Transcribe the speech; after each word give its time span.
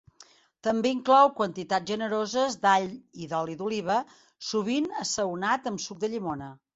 També 0.67 0.91
inclou 0.91 1.27
quantitats 1.39 1.91
generoses 1.91 2.57
d'all 2.63 2.87
i 3.25 3.29
d'oli 3.33 3.57
d'oliva, 3.59 3.99
sovint 4.49 4.89
assaonat 5.05 5.69
amb 5.73 5.85
suc 5.85 6.01
de 6.05 6.11
llimona. 6.15 6.49